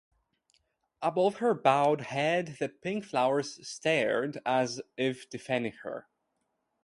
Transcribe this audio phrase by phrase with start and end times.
[1.03, 6.07] Above her bowed head the pink flowers stared, as if defending her.